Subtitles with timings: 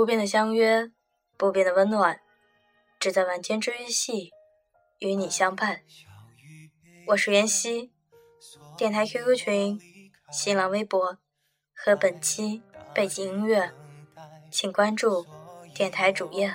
[0.00, 0.90] 不变的相约，
[1.36, 2.20] 不变的温暖，
[2.98, 4.30] 只在晚间治愈系
[4.98, 5.82] 与你相伴。
[7.08, 7.92] 我是袁熙，
[8.78, 9.78] 电台 QQ 群、
[10.32, 11.18] 新浪微博
[11.74, 12.62] 和本期
[12.94, 13.74] 背景音乐，
[14.50, 15.26] 请关注
[15.74, 16.54] 电台主页。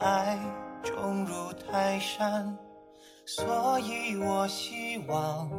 [0.00, 0.38] 爱
[0.82, 2.58] 重如泰山，
[3.24, 5.50] 所以我希望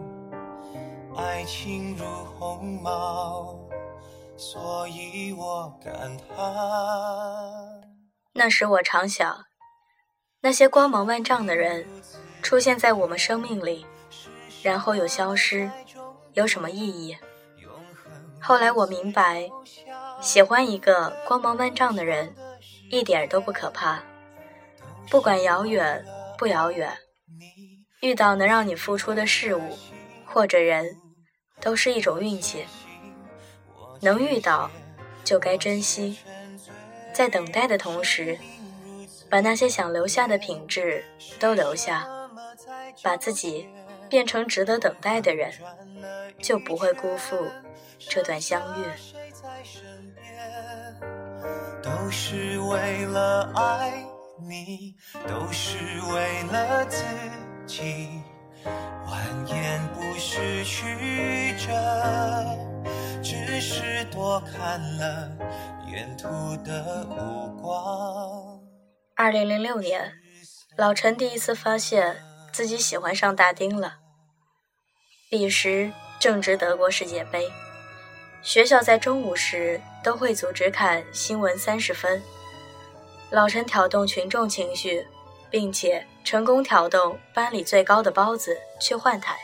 [1.18, 3.63] 爱情如鸿毛。
[4.44, 6.36] 所以我感叹。
[8.34, 9.46] 那时我常想，
[10.42, 11.88] 那些光芒万丈的人
[12.42, 13.86] 出现在我们生命里，
[14.62, 15.72] 然后又消失，
[16.34, 17.18] 有什么意义？
[18.42, 19.50] 后来我明白，
[20.20, 22.36] 喜欢一个光芒万丈的人，
[22.92, 24.04] 一点都不可怕。
[25.10, 26.06] 不管遥远
[26.38, 26.94] 不遥远，
[28.02, 29.78] 遇到能让你付出的事物
[30.26, 30.86] 或者人，
[31.62, 32.66] 都是一种运气。
[34.04, 34.70] 能遇到，
[35.24, 36.20] 就该珍惜。
[37.14, 38.38] 在等待的同时，
[39.30, 41.06] 把那些想留下的品质
[41.40, 42.06] 都留下，
[43.02, 43.70] 把自己
[44.10, 45.54] 变成值得等待的人，
[46.40, 47.48] 就不会辜负
[47.98, 48.84] 这段相遇。
[51.82, 54.04] 都是为了爱
[54.42, 54.96] 你，
[55.28, 55.78] 都是
[56.14, 57.04] 为了自
[57.66, 58.22] 己，
[59.08, 62.73] 蜿蜒不是曲折。
[63.46, 65.32] 只是多看了
[65.88, 66.28] 沿途
[66.64, 67.06] 的
[67.62, 68.60] 光。
[69.16, 70.14] 二零零六年，
[70.78, 72.16] 老陈第一次发现
[72.52, 73.96] 自己喜欢上大丁了。
[75.30, 77.52] 彼时正值德国世界杯，
[78.42, 82.22] 学校在中午时都会组织看新闻三十分。
[83.30, 85.08] 老陈挑动群众情绪，
[85.50, 89.38] 并且成功挑动班里最高的包子去换台。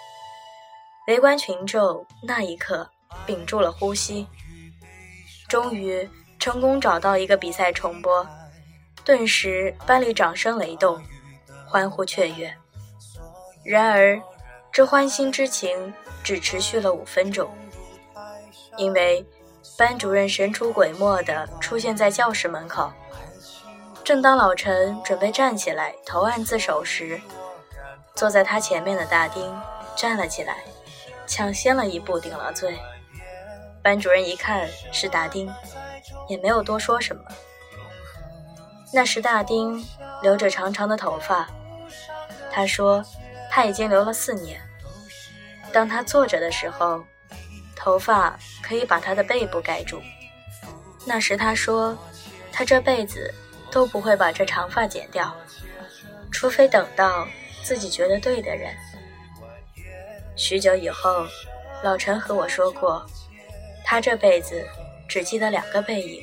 [1.08, 2.92] 围观群众那一刻。
[3.26, 4.28] 屏住了呼吸，
[5.48, 6.10] 终于
[6.40, 8.26] 成功找到一个比赛重播，
[9.04, 11.02] 顿时班里掌声雷动，
[11.68, 12.54] 欢呼雀跃。
[13.64, 14.20] 然而，
[14.72, 15.94] 这欢欣之情
[16.24, 17.50] 只持续了五分钟，
[18.78, 19.26] 因为
[19.78, 22.92] 班主任神出鬼没地出现在教室门口。
[24.04, 27.22] 正当老陈准备站起来投案自首时，
[28.16, 29.56] 坐在他前面的大丁
[29.96, 30.64] 站了起来，
[31.28, 32.80] 抢先了一步顶了罪。
[33.82, 35.52] 班主任一看是大丁，
[36.28, 37.22] 也没有多说什么。
[38.92, 39.86] 那时大丁
[40.22, 41.48] 留着长长的头发，
[42.52, 43.04] 他说
[43.50, 44.60] 他已经留了四年。
[45.72, 47.04] 当他坐着的时候，
[47.76, 50.02] 头发可以把他的背部盖住。
[51.06, 51.98] 那时他说
[52.52, 53.34] 他这辈子
[53.72, 55.34] 都不会把这长发剪掉，
[56.32, 57.28] 除非等到
[57.64, 58.76] 自己觉得对的人。
[60.36, 61.26] 许久以后，
[61.84, 63.06] 老陈和我说过。
[63.90, 64.64] 他这辈子
[65.08, 66.22] 只记得两个背影，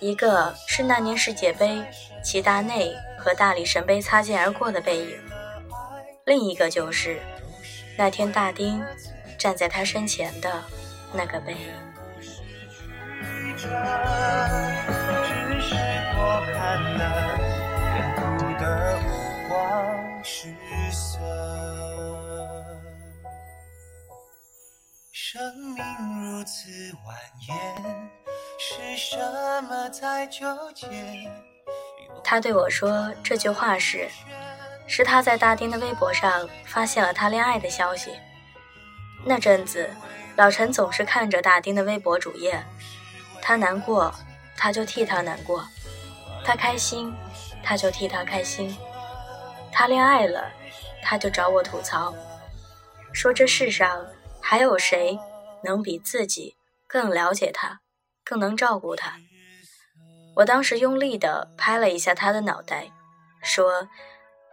[0.00, 1.80] 一个是那年世界杯
[2.24, 5.16] 齐达内和大力神杯擦肩而过的背影，
[6.24, 7.20] 另一个就是
[7.96, 8.82] 那天大丁
[9.38, 10.60] 站在他身前的
[11.12, 11.72] 那个背影。
[25.32, 25.84] 生命
[26.24, 27.14] 如此蜿
[27.46, 27.54] 蜒，
[28.58, 29.16] 是什
[29.62, 30.88] 么在纠结？
[32.24, 34.08] 他对我说这句话时，
[34.88, 38.10] 是他在大丁的微博上发现了他恋爱的消息。
[39.24, 39.88] 那阵子，
[40.34, 42.60] 老陈总是看着大丁的微博主页，
[43.40, 44.12] 他难过，
[44.56, 45.60] 他就替他难过；
[46.44, 47.14] 他开心，
[47.62, 48.74] 他就替他开心；
[49.70, 50.50] 他恋爱了，
[51.00, 52.12] 他就找我吐槽，
[53.12, 54.04] 说这世上。
[54.50, 55.16] 还有谁
[55.62, 56.56] 能比自己
[56.88, 57.82] 更了解他，
[58.24, 59.16] 更能照顾他？
[60.34, 62.90] 我当时用力地拍了一下他的脑袋，
[63.44, 63.88] 说：“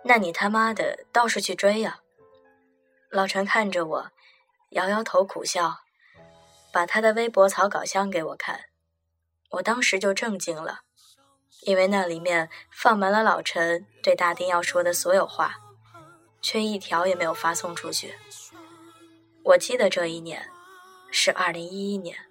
[0.06, 2.02] 那你他妈的倒是去追呀！”
[3.10, 4.12] 老陈看着我，
[4.70, 5.80] 摇摇头苦笑，
[6.72, 8.66] 把他的微博草稿箱给我看。
[9.50, 10.82] 我当时就震惊了，
[11.62, 15.56] 因为那里面放满了老陈对大丁要说的所有话，
[16.40, 18.14] 却一条也没有发送出去。
[19.48, 20.46] 我记得这一年
[21.10, 22.27] 是二零一一年。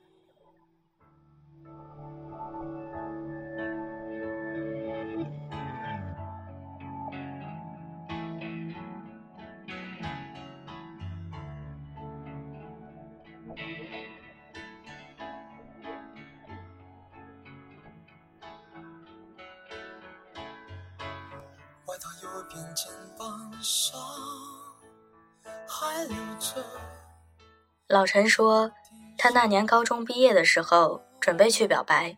[27.97, 28.71] 老陈说，
[29.17, 32.15] 他那年高中毕业的时候准备去表白，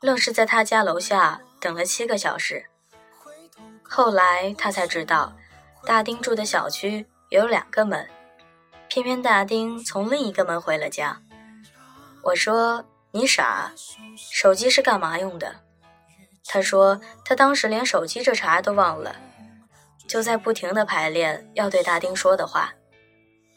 [0.00, 2.66] 愣是在他家楼下等了七个小时。
[3.82, 5.32] 后来他才知道，
[5.84, 8.08] 大丁住的小区有两个门，
[8.86, 11.20] 偏偏大丁从另一个门回了家。
[12.22, 13.72] 我说：“你傻，
[14.16, 15.56] 手机是干嘛用的？”
[16.46, 19.16] 他说：“他当时连手机这茬都忘了，
[20.06, 22.74] 就在不停的排练要对大丁说的话，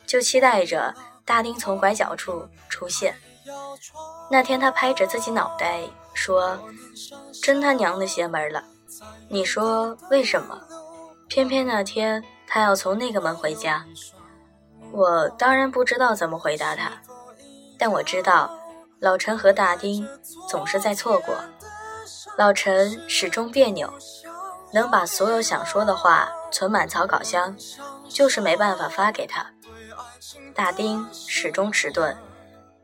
[0.08, 3.16] 就期待着大丁从拐角处出现。
[4.30, 5.82] 那天他拍着自己脑袋
[6.14, 6.58] 说
[7.44, 8.64] ：‘真他娘的邪门了！’
[9.30, 10.60] 你说为什么？
[11.28, 13.86] 偏偏那天他要从那个门回家。
[14.92, 16.92] 我当然不知道怎么回答他，
[17.78, 18.58] 但我知道
[19.00, 20.08] 老陈和大丁
[20.48, 21.36] 总是在错过。”
[22.38, 23.92] 老陈始终别扭，
[24.74, 27.56] 能把所有想说的话存满草稿箱，
[28.10, 29.46] 就是没办法发给他。
[30.54, 32.16] 大丁始终迟钝，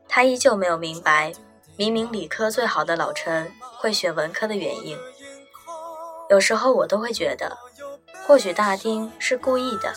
[0.08, 1.32] 他依旧没有明白，
[1.76, 4.98] 明明理科最好的老陈会选文科的原因。
[6.28, 7.56] 有时候我都会觉得，
[8.26, 9.94] 或许大丁是故意的，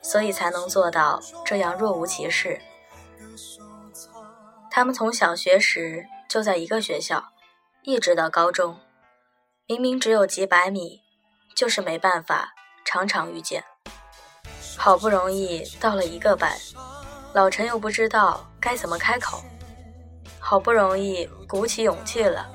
[0.00, 2.60] 所以才能做到这样若无其事。
[4.70, 7.30] 他们从小学时就在一个学校。
[7.84, 8.78] 一直到高中，
[9.66, 11.00] 明明只有几百米，
[11.56, 12.54] 就是没办法
[12.84, 13.64] 常常遇见。
[14.76, 16.52] 好不容易到了一个班，
[17.32, 19.42] 老陈又不知道该怎么开口。
[20.38, 22.46] 好不容易鼓起勇气了，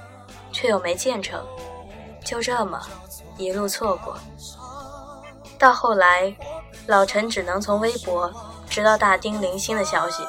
[0.52, 1.42] 却又没见成，
[2.24, 2.82] 就这么
[3.38, 4.18] 一路错过。
[5.58, 6.36] 到后来，
[6.86, 8.32] 老陈只能从微博
[8.70, 10.22] 知道大丁零星的消息，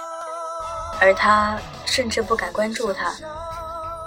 [1.00, 3.12] 而他甚至不敢关注他。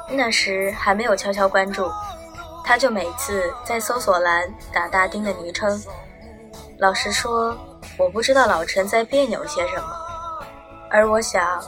[0.10, 1.92] 那时还没有悄悄关注，
[2.64, 5.82] 他就每次在搜索栏打大丁的昵称。
[6.80, 7.56] 老实说，
[7.98, 9.88] 我不知道老陈在别扭些什么，
[10.90, 11.64] 而我想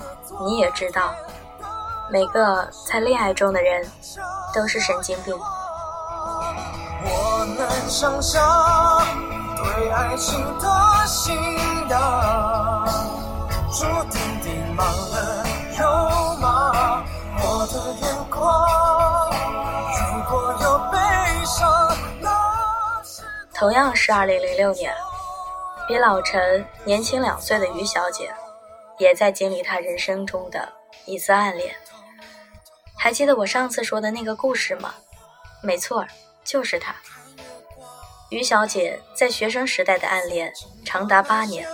[0.46, 1.14] 你也知道，
[2.10, 3.90] 每个在恋爱中的人
[4.54, 5.38] 都是神经病。
[7.06, 9.06] 我能想象
[9.58, 11.36] 对爱情的信
[11.90, 12.88] 仰，
[13.72, 15.46] 注定地满了
[15.78, 17.04] 又满。
[17.46, 18.42] 我的眼眶，
[20.00, 20.98] 如果有悲
[21.46, 21.96] 伤，
[23.54, 24.94] 同样是二零零六年，
[25.86, 28.34] 比老陈年轻两岁的于小姐，
[28.98, 30.72] 也在经历她人生中的
[31.06, 31.76] 一次暗恋。
[32.98, 34.94] 还记得我上次说的那个故事吗？
[35.62, 36.06] 没错，
[36.44, 36.96] 就是她。
[38.30, 40.54] 于小姐在学生时代的暗恋
[40.86, 41.68] 长达八年，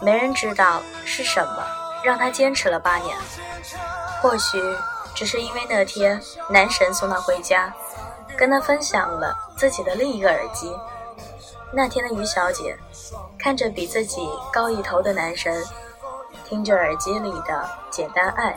[0.00, 1.66] 没人知道是什么
[2.04, 3.16] 让她坚持了八年。
[4.22, 4.62] 或许
[5.16, 7.74] 只是因为那天男神送她回家，
[8.38, 10.72] 跟她分享了自己的另一个耳机。
[11.72, 12.76] 那天的于小姐
[13.38, 15.64] 看着比自己高一头的男神，
[16.44, 17.52] 听着耳机里的
[17.90, 18.52] 《简单爱》，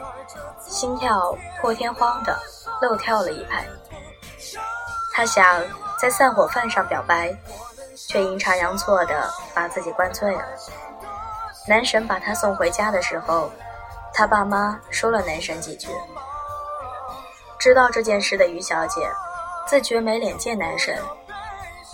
[0.69, 2.37] 心跳破天荒的
[2.81, 3.65] 漏跳了一拍。
[5.13, 5.63] 她想
[5.99, 7.35] 在散伙饭上表白，
[7.95, 10.43] 却阴差阳错的把自己灌醉了。
[11.67, 13.51] 男神把她送回家的时候。
[14.13, 15.89] 他爸妈说了男神几句，
[17.59, 19.07] 知道这件事的于小姐
[19.67, 20.99] 自觉没脸见男神，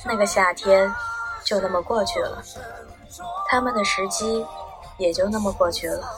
[0.05, 0.93] 那个夏天
[1.43, 2.43] 就那么过去了，
[3.47, 4.45] 他们的时机
[4.97, 6.09] 也就那么过去了。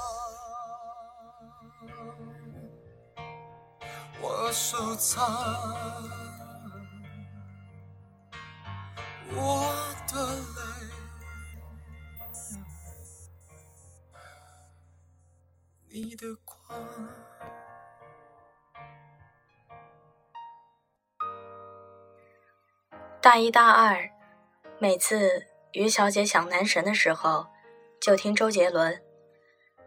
[4.22, 5.24] 我收藏
[9.36, 9.74] 我
[10.12, 10.56] 的泪。
[15.90, 17.25] 你的光。
[23.26, 24.12] 大一、大二，
[24.78, 27.48] 每次于小姐想男神的时候，
[28.00, 29.02] 就听周杰伦。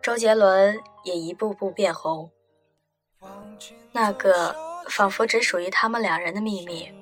[0.03, 2.33] 周杰伦也一步步变红。
[3.93, 4.57] 那个
[4.89, 6.93] 仿佛只属于他们两人的秘密，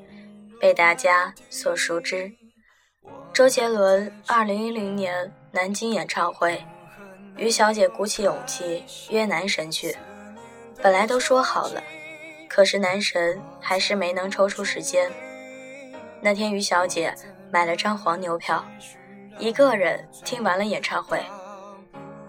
[0.60, 2.30] 被大家所熟知。
[3.32, 6.62] 周杰伦二零一零年南京演唱会。
[7.38, 9.96] 于小姐鼓起勇气约男神去，
[10.82, 11.82] 本来都说好了，
[12.46, 15.10] 可是男神还是没能抽出时间。
[16.20, 17.14] 那天于小姐
[17.50, 18.64] 买了张黄牛票，
[19.38, 21.24] 一个人听完了演唱会。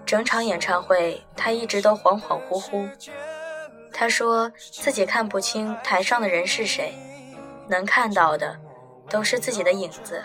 [0.06, 2.90] 整场演唱会她一直都恍恍惚惚，
[3.92, 6.94] 她说自己看不清台上的人是谁，
[7.68, 8.58] 能看到的
[9.10, 10.24] 都是自己的影子。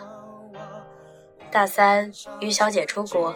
[1.50, 3.35] 大三，于小姐出国。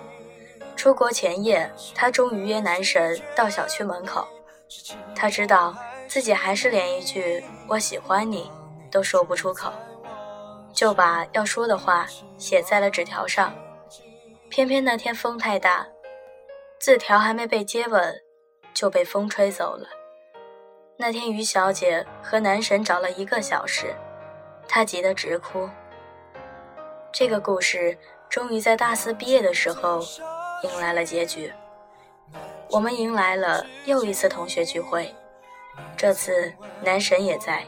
[0.76, 4.28] 出国前夜，她终于约男神到小区门口。
[5.14, 5.75] 她知道
[6.06, 8.50] 自己还是连一句“我喜欢你”
[8.90, 9.73] 都说不出口，
[10.76, 12.06] 就把要说的话
[12.37, 13.52] 写在了纸条上。
[14.50, 15.87] 偏偏那天风太大，
[16.78, 18.14] 字条还没被接吻，
[18.75, 19.88] 就被风吹走了。
[20.99, 23.95] 那天于小姐和男神找了一个小时，
[24.68, 25.68] 她急得直哭。
[27.11, 27.97] 这个故事
[28.28, 30.00] 终于在大四毕业的时候
[30.62, 31.50] 迎来了结局。
[32.68, 35.14] 我们迎来了又一次同学聚会，
[35.97, 36.52] 这次
[36.83, 37.64] 男神也在。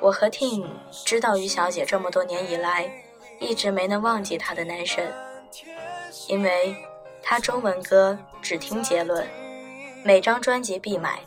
[0.00, 0.66] 我和 Tim
[1.04, 2.90] 知道于小姐这么多年以来
[3.40, 5.12] 一直没能忘记她的男神，
[6.28, 6.76] 因为
[7.22, 9.26] 她中文歌只听杰伦，
[10.04, 11.20] 每张专辑必买。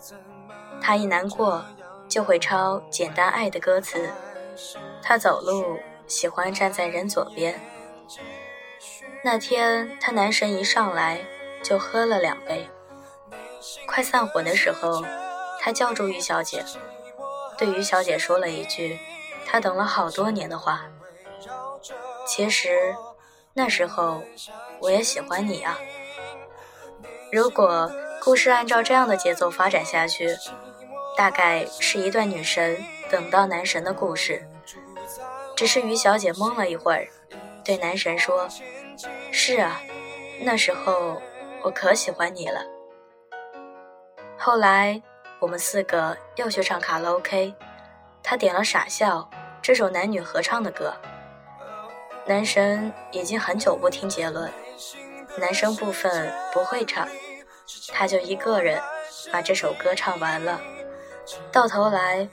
[0.82, 1.64] 她一难过
[2.08, 4.10] 就会抄《简单爱》的歌词。
[5.02, 7.60] 她走路喜欢站在人左边。
[9.24, 11.20] 那天她男神一上来。
[11.64, 12.68] 就喝了两杯，
[13.86, 15.06] 快散伙的时候，
[15.60, 16.66] 他叫住于小姐，
[17.62, 18.98] 对于小姐说了一句
[19.46, 20.82] 她等了好多年的话。
[22.26, 22.96] 其实
[23.54, 24.24] 那时候
[24.80, 25.78] 我也喜欢你啊。
[27.32, 30.36] 如果故事按照这样的节奏发展下去，
[31.16, 34.44] 大概是一段女神等到男神的故事。
[35.56, 37.08] 只是于小姐懵了一会儿，
[37.64, 38.50] 对男神说
[39.32, 39.80] ：“是啊，
[40.42, 41.22] 那时候。”
[41.64, 42.60] 我可喜欢你了。
[44.36, 45.00] 后来
[45.42, 47.56] 我们四个又去唱卡拉 OK，
[48.22, 49.28] 他点了《傻笑》
[49.60, 50.94] 这首男女合唱的歌。
[52.28, 54.52] 男神已经很久不听杰伦，
[55.40, 57.08] 男生部分不会唱，
[57.92, 58.80] 他就一个人
[59.34, 60.62] 把这首歌唱完了。
[61.52, 62.30] 到头来，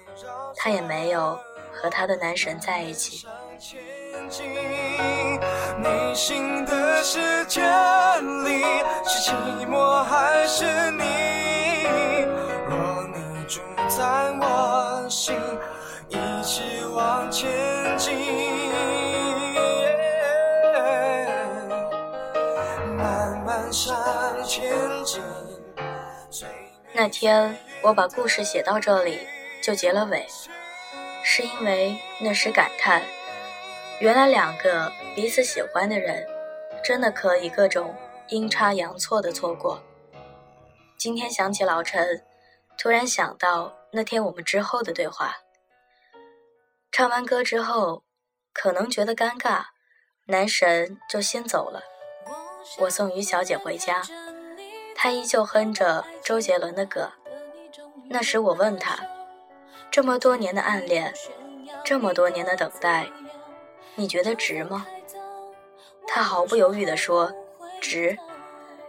[0.54, 1.40] 他也没有
[1.72, 3.26] 和他的男神在一起。
[5.78, 8.62] 内心的世界里，
[9.06, 11.48] 是寂寞还是你？
[13.88, 14.04] 在
[14.38, 15.35] 我心，
[16.09, 16.62] 一起
[16.95, 17.49] 往前
[17.97, 18.14] 进。
[22.99, 23.97] 慢慢向
[24.45, 24.71] 前
[25.04, 25.23] 进。
[26.92, 29.21] 那天我把故事写到这里
[29.62, 30.26] 就结了尾，
[31.25, 33.00] 是因为那时感叹。
[34.00, 36.26] 原来两个彼此喜欢的人，
[36.85, 37.95] 真的可以各种
[38.28, 39.83] 阴差阳错的错过。
[40.99, 42.23] 今天想起老陈，
[42.78, 45.37] 突然想到那天我们之后的对话。
[46.92, 48.04] 唱完歌之后，
[48.52, 49.64] 可能觉得尴尬，
[50.26, 51.82] 男神就先走了。
[52.78, 54.02] 我送于小姐回家，
[54.94, 57.11] 她依旧哼着周杰伦的歌。
[58.08, 58.97] 那时我问她，
[59.90, 61.12] 这么多年的暗恋，
[61.85, 63.08] 这么多年的等待。
[63.97, 64.87] 你觉得值吗？
[66.06, 67.32] 他毫不犹豫地说
[67.82, 68.16] ：“值。”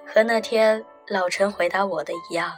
[0.08, 2.54] 和那天老陈回答我的一样。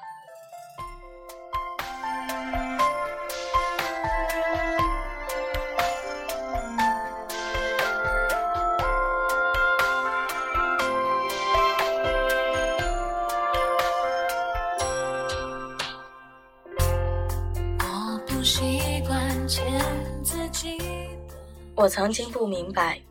[21.81, 23.01] 我曾经不明白，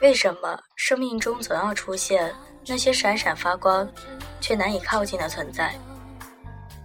[0.00, 2.32] 为什么生命中总要出现
[2.64, 3.92] 那些闪闪发光
[4.40, 5.74] 却难以靠近的存在。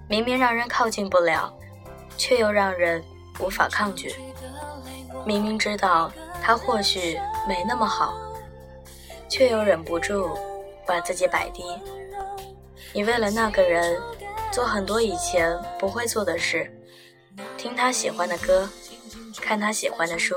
[0.09, 1.53] 明明让人靠近不了，
[2.17, 3.03] 却又让人
[3.39, 4.15] 无法抗拒。
[5.27, 8.17] 明明知道他或许没那么好，
[9.29, 10.35] 却又忍不住
[10.87, 11.63] 把自己摆低。
[12.93, 14.01] 你为了那个人
[14.51, 16.67] 做很多以前不会做的事，
[17.59, 18.67] 听他喜欢的歌，
[19.39, 20.35] 看他喜欢的书。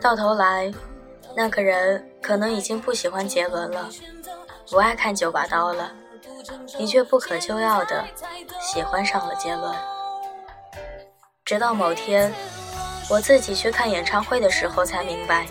[0.00, 0.72] 到头来，
[1.36, 3.86] 那个人可能已经不喜欢杰伦了，
[4.70, 5.92] 不爱看九把刀了，
[6.78, 8.02] 你却不可救药的
[8.60, 9.74] 喜欢上了杰伦。
[11.44, 12.32] 直到某天，
[13.10, 15.46] 我自己去看演唱会的时候，才明白，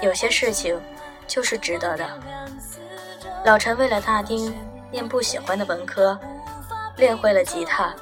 [0.00, 0.80] 有些事情
[1.26, 2.08] 就是值得的。
[3.44, 4.54] 老陈为了大丁
[4.92, 6.16] 念不喜欢的文科，
[6.96, 7.92] 练会了吉他，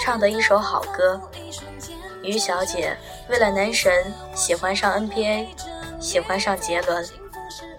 [0.00, 1.20] 唱得一首好歌。
[2.22, 2.96] 于小姐
[3.28, 5.46] 为了男神喜欢上 NBA，
[5.98, 7.06] 喜欢上杰伦，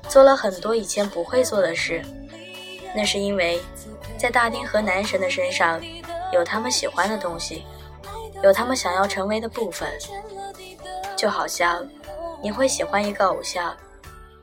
[0.08, 2.04] 做了很多以前不会做的事。
[2.96, 3.62] 那是因为，
[4.18, 5.82] 在大丁和男神的身上，
[6.34, 7.64] 有他们喜欢的东西，
[8.44, 9.90] 有他们想要成为的部分。
[11.16, 11.88] 就好像
[12.42, 13.78] 你会喜欢一个偶像，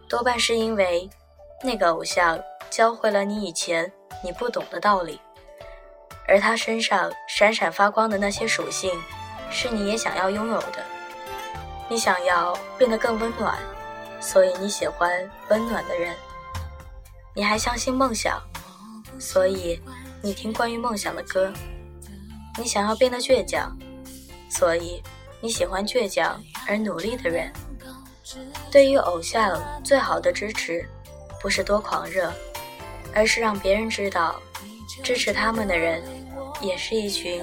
[0.08, 1.10] 多半是因为
[1.62, 2.40] 那个偶像
[2.70, 5.20] 教会了你以前你不懂的道理，
[6.26, 8.90] 而他身上闪闪发光的那些属性。
[9.50, 10.84] 是你也想要拥有的，
[11.88, 13.58] 你想要变得更温暖，
[14.20, 15.10] 所以你喜欢
[15.48, 16.14] 温暖的人。
[17.34, 18.40] 你还相信梦想，
[19.18, 19.80] 所以
[20.22, 21.52] 你听关于梦想的歌。
[22.58, 23.76] 你想要变得倔强，
[24.50, 25.02] 所以
[25.40, 27.52] 你喜欢倔强而努力的人。
[28.70, 30.86] 对于偶像，最好的支持，
[31.40, 32.32] 不是多狂热，
[33.14, 34.40] 而是让别人知道，
[35.02, 36.02] 支持他们的人，
[36.60, 37.42] 也是一群。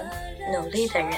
[0.54, 1.12] 努力的人。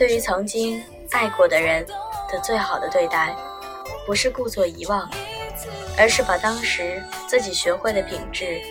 [0.00, 1.84] 对于曾经爱过的人
[2.32, 3.36] 的最好的对待，
[4.06, 5.06] 不是故作遗忘，
[5.98, 8.62] 而是把当时自己学会的品质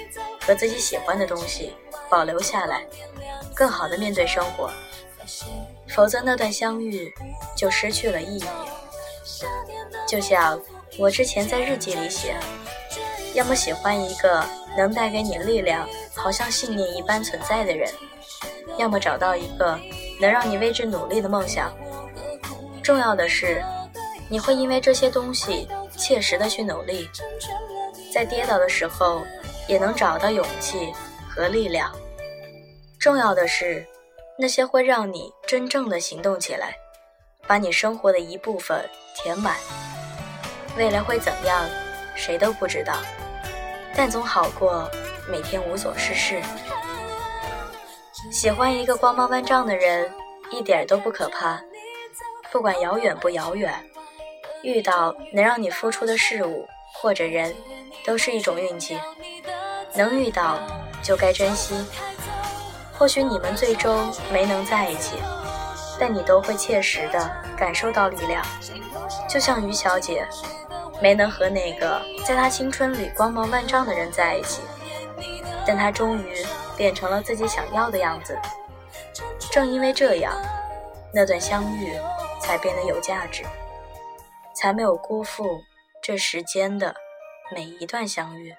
[0.42, 1.76] 和自己喜欢的东西
[2.10, 2.84] 保留下来，
[3.54, 4.72] 更好的面对生活。
[5.88, 7.14] 否则，那段相遇
[7.56, 8.46] 就失去了意义。
[10.08, 10.60] 就像
[10.98, 12.36] 我之前在日记里写，
[13.36, 14.44] 要么喜欢一个
[14.76, 17.88] 能带给你力量，好像信念一般存在的人，
[18.80, 19.80] 要么找到一个。
[20.20, 21.74] 能让你为之努力的梦想，
[22.84, 23.64] 重要的是，
[24.28, 27.10] 你会因为这些东西切实的去努力，
[28.14, 29.22] 在跌倒的时候
[29.68, 30.94] 也能找到勇气
[31.30, 31.90] 和力量。
[33.00, 33.86] 重要的是，
[34.38, 36.76] 那些会让你真正的行动起来，
[37.48, 38.84] 把你生活的一部分
[39.16, 39.56] 填满。
[40.78, 41.66] 未来会怎样，
[42.14, 42.98] 谁都不知道，
[43.96, 44.90] 但总好过
[45.30, 46.42] 每天无所事事。
[48.32, 50.08] 喜欢一个光芒万丈的人，
[50.52, 51.60] 一点都不可怕。
[52.52, 53.74] 不管遥远不遥远，
[54.62, 57.56] 遇到能让你付出的事物或者人，
[58.06, 59.00] 都是一种运气。
[59.96, 60.60] 能遇到
[61.02, 61.74] 就该珍惜。
[62.94, 65.16] 或许你们最终没能在一起，
[66.00, 68.46] 但你都会切实的感受到力量。
[69.28, 70.28] 就像于小姐，
[71.02, 74.62] 没能和那个在她青春里光芒万丈的人在一起，
[75.66, 76.46] 但她终于。
[76.80, 78.40] 变成了自己想要的样子。
[79.52, 80.34] 正因为这样，
[81.14, 81.94] 那段相遇
[82.40, 83.44] 才变得有价值，
[84.56, 85.62] 才没有辜负
[86.02, 86.96] 这时间的
[87.54, 88.56] 每一段相遇。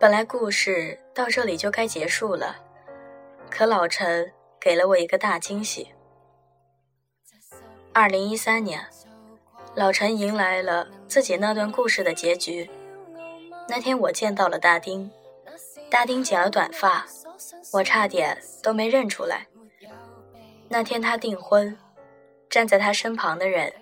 [0.00, 2.54] 本来故事到这里就该结束了，
[3.50, 5.88] 可老陈给了我一个大惊喜。
[7.92, 8.80] 二零一三年，
[9.74, 12.70] 老陈迎来了自己那段故事的结局。
[13.68, 15.10] 那天我见到了大丁，
[15.90, 17.04] 大丁剪了短发，
[17.72, 19.48] 我差点都没认出来。
[20.68, 21.76] 那天他订婚，
[22.48, 23.72] 站在他身旁的人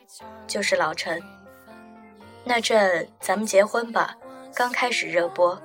[0.46, 1.22] 就是老陈。
[2.42, 4.16] 那阵《咱们结婚吧》
[4.56, 5.60] 刚开始热播。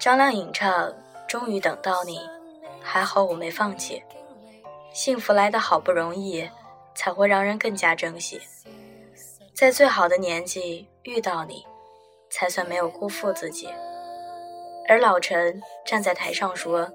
[0.00, 0.90] 张靓颖唱
[1.28, 2.18] ：“终于等到你，
[2.80, 4.02] 还好我没放弃。
[4.94, 6.48] 幸福来的好不容易，
[6.94, 8.40] 才会让人更加珍惜。
[9.54, 11.66] 在最好的年纪遇到你，
[12.30, 13.68] 才算没有辜负自己。”
[14.88, 16.90] 而老陈站在台上说：“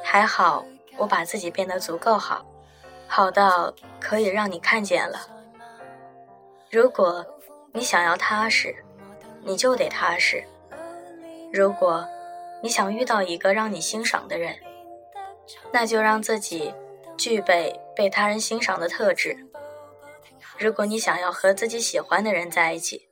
[0.00, 0.64] 还好
[0.96, 2.46] 我把自己变得足够好，
[3.08, 5.18] 好到可以让你看见了。
[6.70, 7.26] 如果
[7.72, 8.72] 你想要踏实，
[9.42, 10.44] 你就得踏实。
[11.52, 12.08] 如果……”
[12.60, 14.56] 你想遇到一个让你欣赏的人，
[15.72, 16.74] 那就让自己
[17.16, 19.36] 具备被他人欣赏的特质。
[20.58, 23.08] 如果你想要和自己喜欢的人在一起，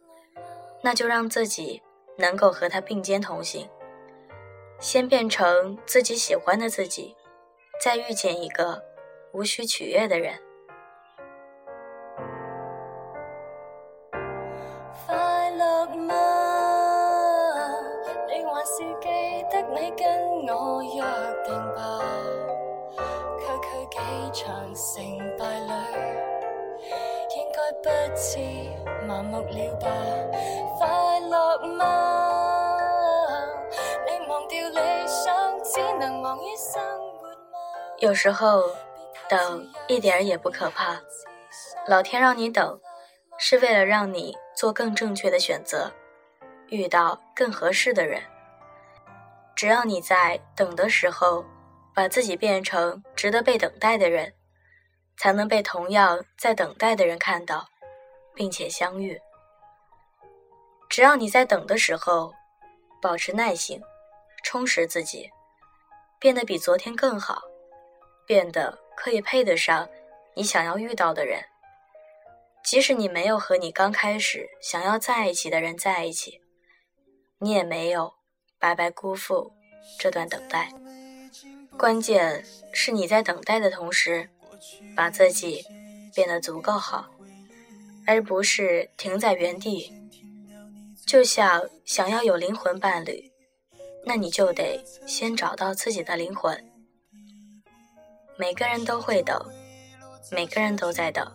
[0.82, 1.80] 那就让自己
[2.18, 3.68] 能够和他并肩同行。
[4.80, 7.16] 先变成自己喜欢的自己，
[7.80, 8.82] 再遇见一个
[9.32, 10.38] 无需取悦的人。
[19.50, 20.06] 得你跟
[20.46, 21.02] 我约
[21.44, 21.80] 定吧，
[23.38, 23.96] 区区几
[24.42, 25.70] 场成败里，
[27.37, 28.38] 应该不至
[29.06, 29.87] 盲目了吧？
[30.78, 31.85] 快乐吗？
[34.06, 36.82] 你忘掉理想，只能忙于生
[37.18, 37.59] 活吗？
[37.98, 38.62] 有时候，
[39.28, 41.00] 等一点也不可怕，
[41.87, 42.78] 老天让你等。
[43.38, 45.92] 是为了让你做更正确的选择，
[46.70, 48.18] 遇到更合适的人。
[49.57, 51.42] 只要你在等的时候，
[51.95, 54.35] 把自己变成值得被等待的人，
[55.16, 57.66] 才能被同样在等待的人看到，
[58.35, 59.19] 并且相遇。
[60.90, 62.35] 只要你在等的时候，
[63.01, 63.81] 保持耐心，
[64.45, 65.31] 充实自己，
[66.21, 67.42] 变得比昨天更好，
[68.27, 69.88] 变得可以配得上
[70.35, 71.42] 你想要遇到的人。
[72.62, 76.42] 即使你没有和你刚开始想要在一起的人在一起，
[77.38, 78.15] 你也没有。
[78.59, 79.53] 白白辜负
[79.99, 80.73] 这段等待，
[81.77, 84.29] 关键是你在等待的同时，
[84.97, 85.64] 把自己
[86.14, 87.11] 变得足够好，
[88.07, 89.92] 而不是停在原地。
[91.07, 93.31] 就像想要有灵魂伴侣，
[94.05, 96.64] 那你就得先找到自己的灵魂。
[98.37, 99.38] 每个人都会等，
[100.33, 101.31] 每个人都在等。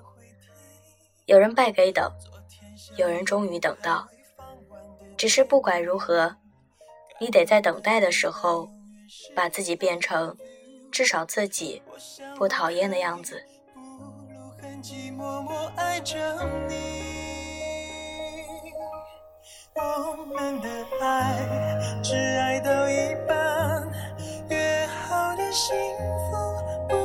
[1.26, 2.12] 有人败给等，
[2.98, 4.08] 有人终于等到。
[5.18, 6.36] 只是不管如何，
[7.22, 8.68] 你得在等待的时候，
[9.36, 10.36] 把自己变成
[10.92, 11.80] 至少自己
[12.36, 13.40] 不讨厌的样子。
[19.76, 20.68] 我们的
[21.00, 21.38] 爱
[22.02, 23.88] 只爱到一半，
[24.50, 25.76] 约好的幸
[26.18, 26.32] 福
[26.90, 26.96] 不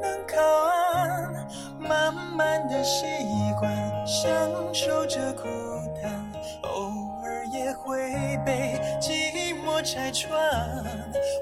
[0.00, 1.46] 能靠岸，
[1.78, 3.04] 慢慢的习
[3.60, 4.26] 惯享
[4.72, 5.42] 受着孤
[9.86, 10.36] 拆穿。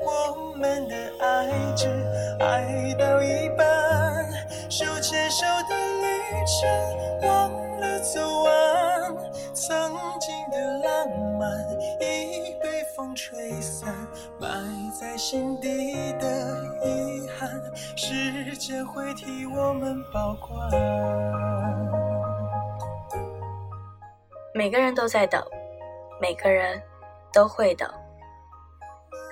[0.04, 1.88] 我们的爱只
[2.38, 4.30] 爱到一半，
[4.70, 6.06] 手牵手的旅
[6.46, 9.16] 程忘了走完，
[9.54, 10.32] 曾经。
[10.50, 11.50] 的浪漫
[12.00, 13.92] 已被风吹散，
[14.38, 14.48] 埋
[14.92, 17.50] 在心底的遗憾，
[17.96, 20.70] 时间会替我们保管。
[24.54, 25.42] 每个人都在等，
[26.20, 26.80] 每个人
[27.32, 27.90] 都会等。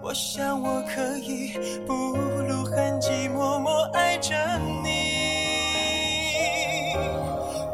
[0.00, 1.52] 我想我可以
[1.86, 1.92] 不
[2.46, 4.34] 露痕迹，默默爱着
[4.82, 4.88] 你。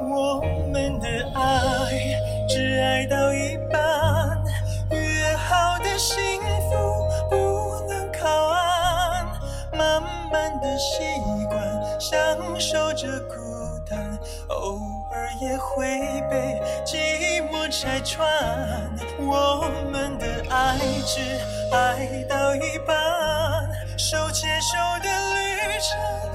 [0.01, 0.41] 我
[0.73, 1.93] 们的爱
[2.49, 4.43] 只爱到一半。
[4.91, 6.19] 约好的幸
[6.71, 7.37] 福不
[7.89, 9.27] 能靠岸，
[9.77, 10.03] 慢
[10.33, 11.03] 慢的习
[11.49, 12.15] 惯享
[12.59, 13.35] 受着孤
[13.89, 14.79] 单，偶
[15.13, 15.87] 尔也会
[16.31, 18.27] 被寂寞拆穿。
[19.19, 20.34] 我们的
[20.75, 21.21] 爱只
[21.71, 22.97] 爱到一半，
[23.97, 26.34] 手牵手的旅程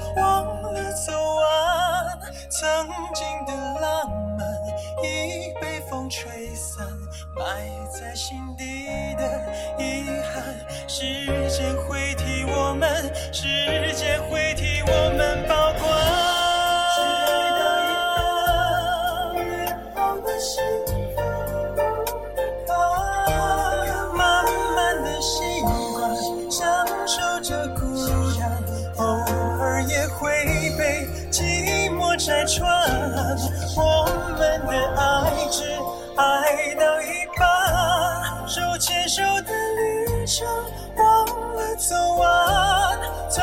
[38.80, 40.48] 牵手的旅程
[40.96, 43.42] 忘了走完，曾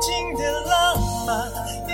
[0.00, 1.46] 经的浪漫
[1.86, 1.90] 已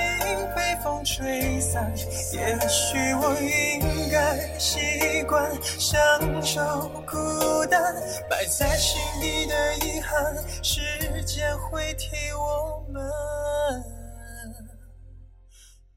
[0.55, 1.93] 被风吹散。
[2.33, 6.01] 也许我应该习惯享
[6.41, 6.63] 受
[7.05, 7.83] 孤单，
[8.31, 10.81] 埋在心底的遗憾，时
[11.25, 13.03] 间会替我们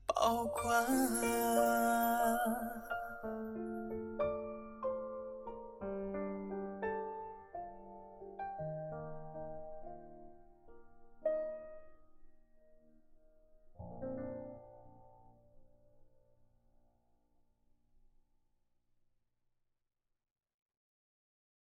[0.08, 0.84] 保管。